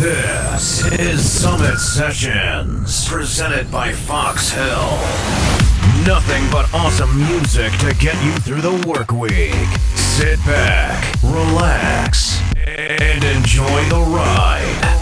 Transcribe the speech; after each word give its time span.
This 0.00 0.90
is 0.98 1.30
Summit 1.30 1.76
Sessions, 1.76 3.06
presented 3.06 3.70
by 3.70 3.92
Fox 3.92 4.50
Hill. 4.50 4.96
Nothing 6.06 6.42
but 6.50 6.72
awesome 6.72 7.14
music 7.18 7.70
to 7.80 7.94
get 7.96 8.16
you 8.24 8.32
through 8.38 8.62
the 8.62 8.88
work 8.88 9.12
week. 9.12 9.52
Sit 9.96 10.38
back, 10.46 11.04
relax, 11.22 12.40
and 12.66 13.22
enjoy 13.22 13.84
the 13.90 14.02
ride. 14.08 14.99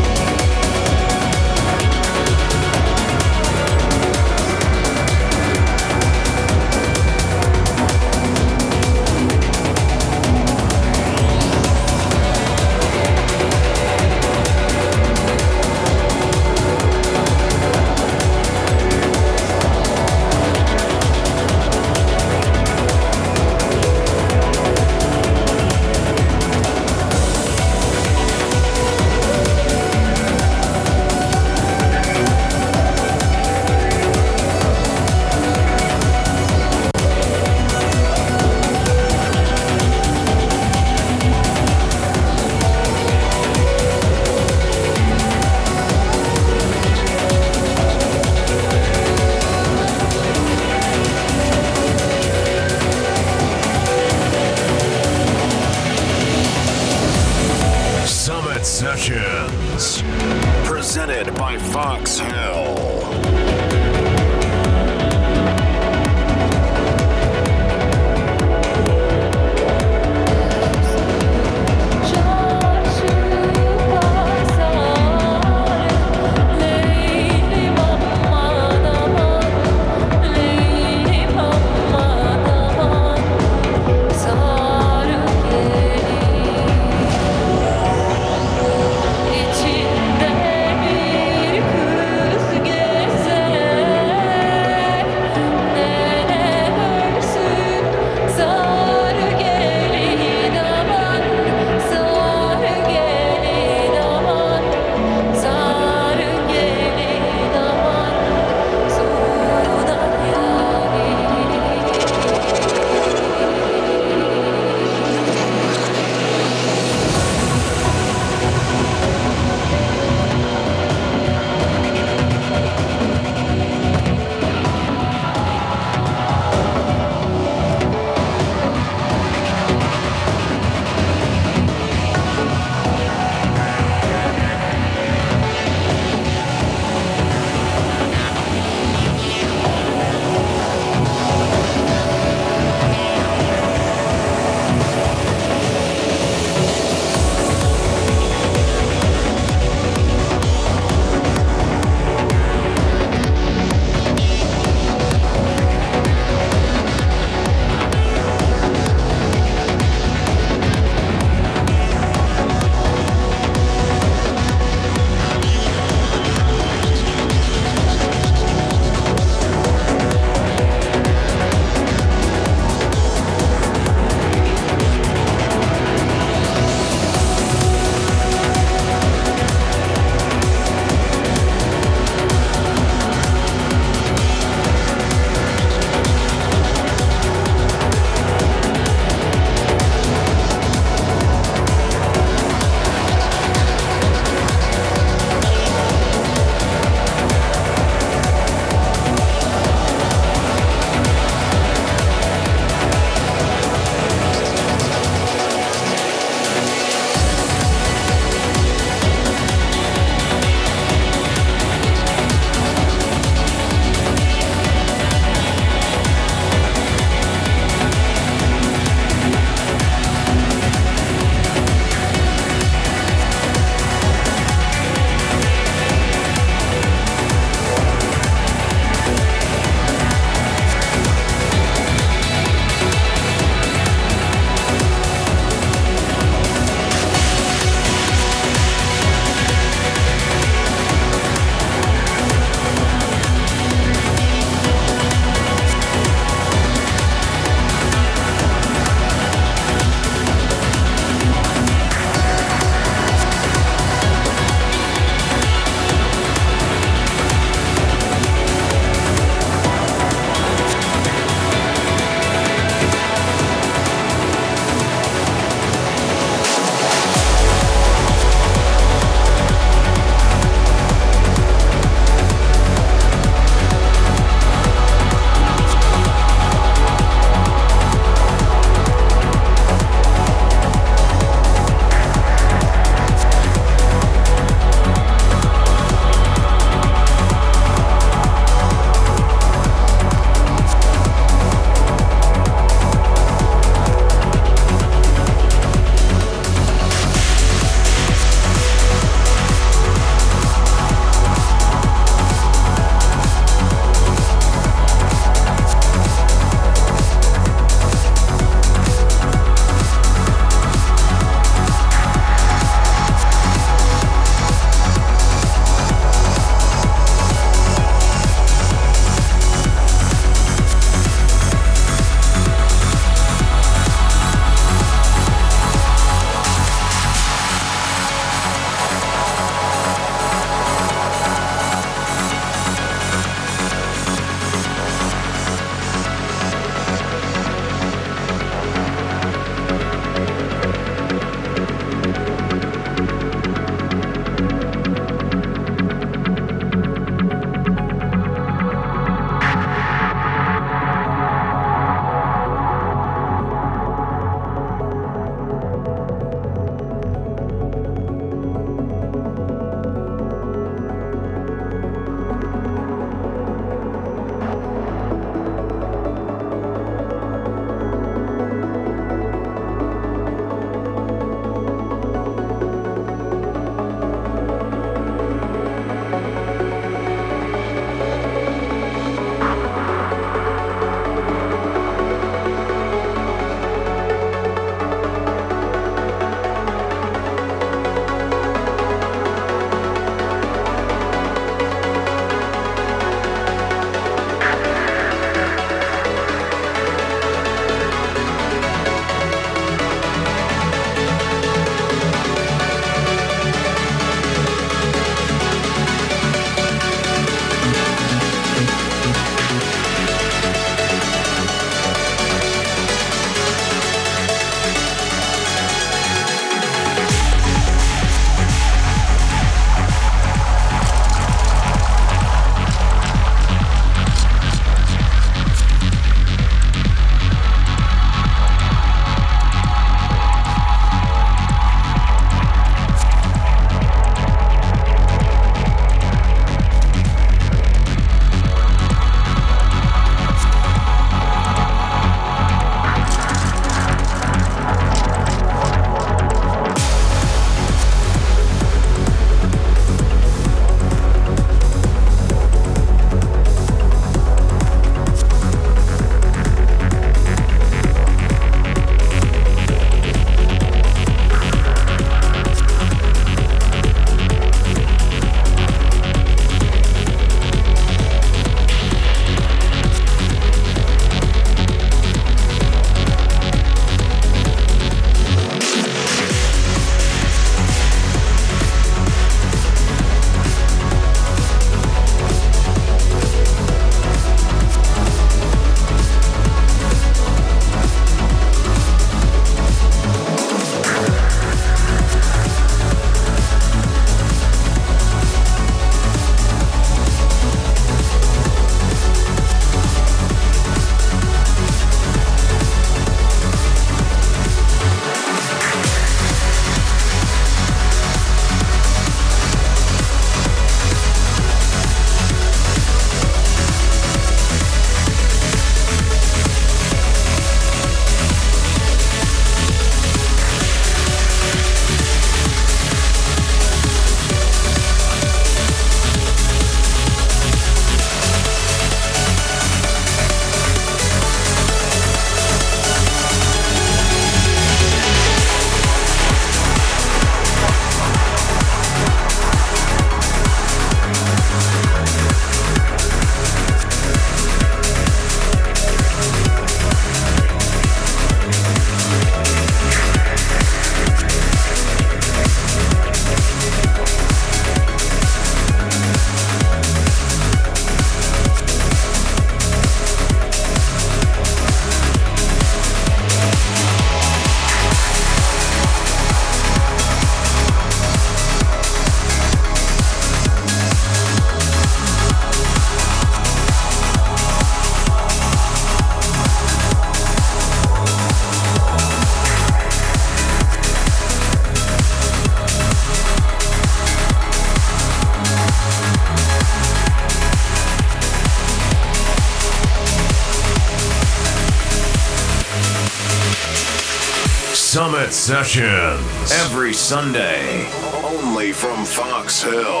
Sessions. 595.31 596.51
Every 596.51 596.91
Sunday. 596.93 597.87
Only 598.23 598.73
from 598.73 599.05
Fox 599.05 599.63
Hill. 599.63 600.00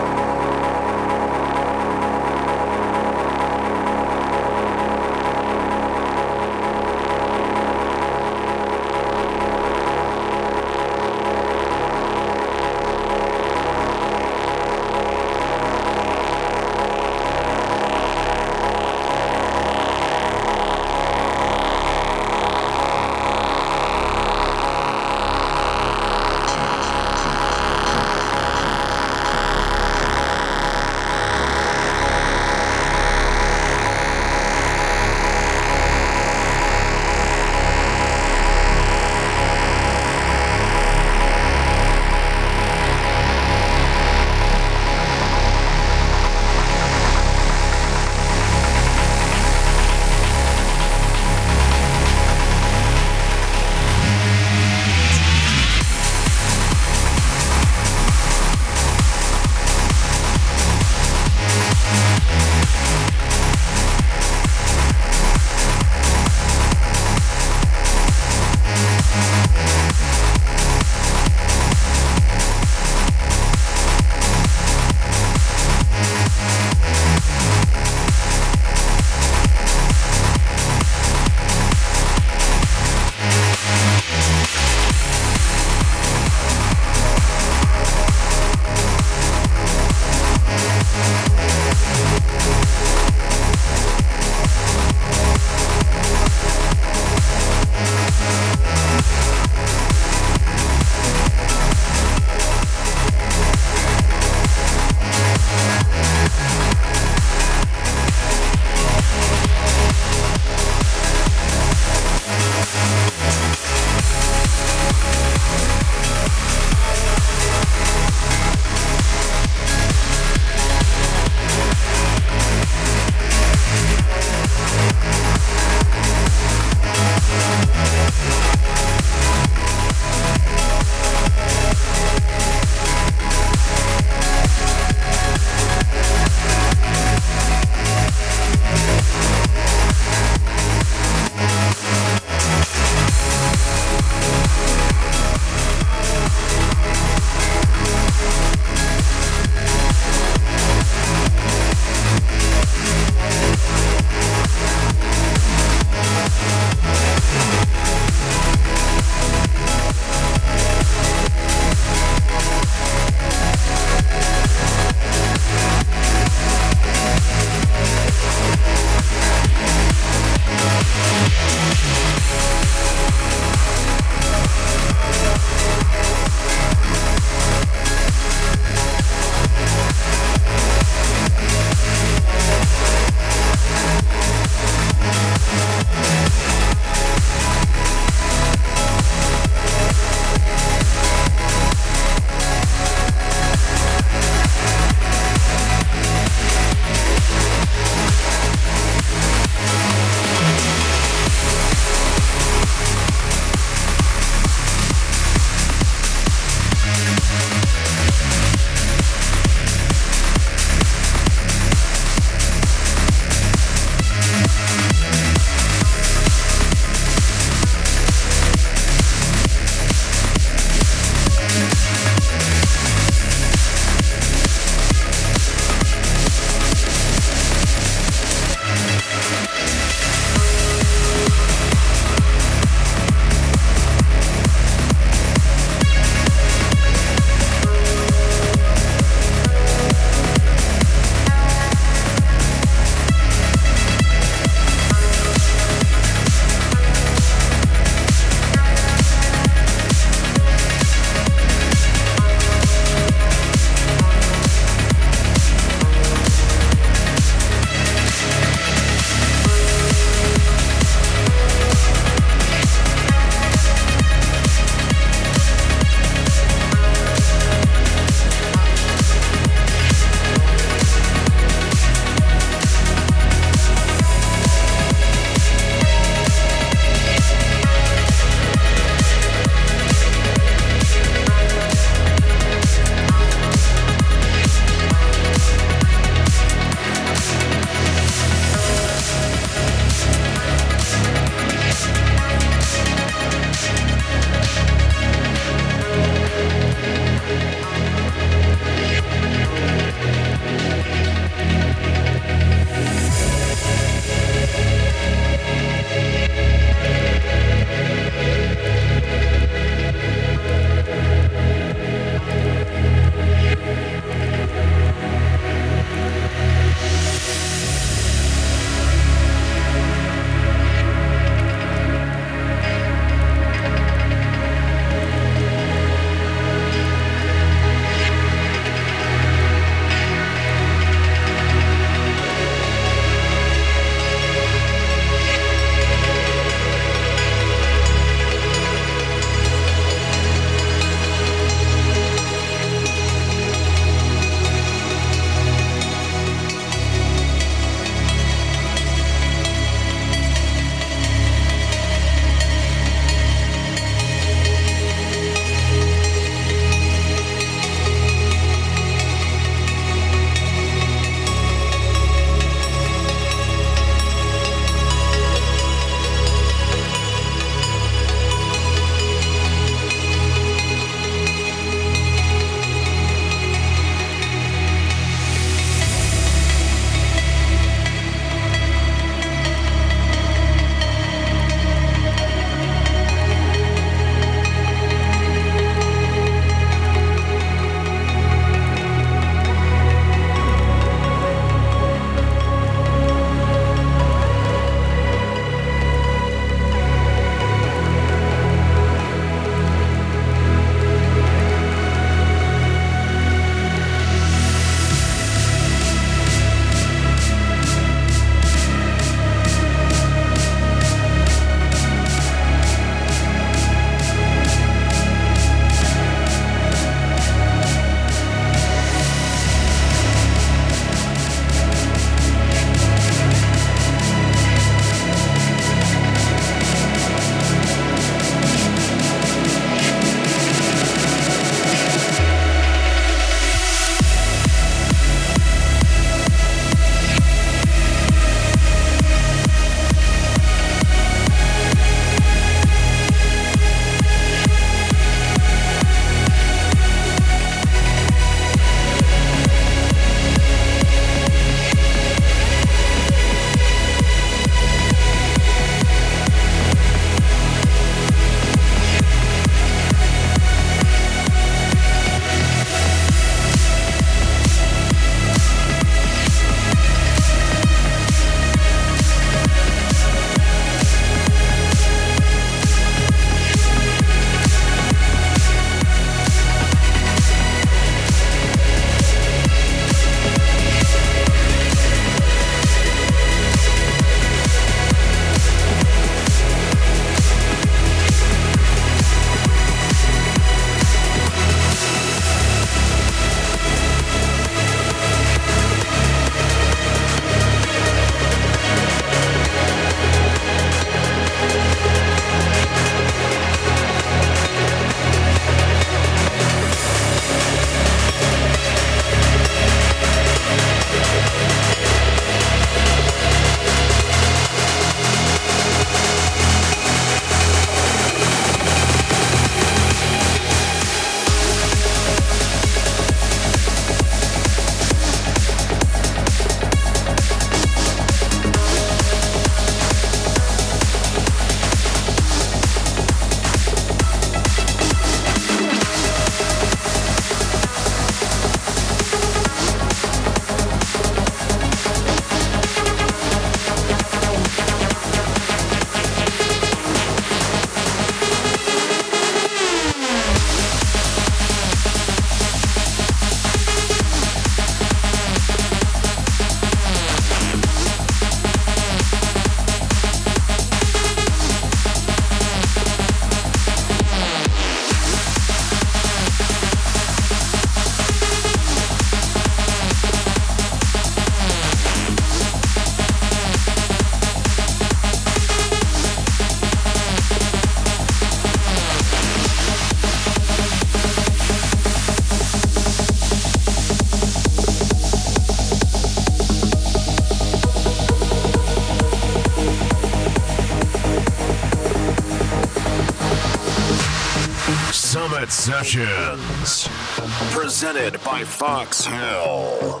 Presented 597.82 598.22
by 598.22 598.44
Fox 598.44 599.04
Hill. 599.04 600.00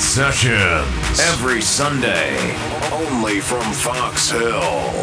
Sessions. 0.00 1.20
Every 1.20 1.60
Sunday. 1.60 2.34
Only 2.90 3.38
from 3.38 3.62
Fox 3.72 4.30
Hill. 4.30 4.99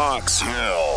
Fox 0.00 0.40
Hill. 0.40 0.89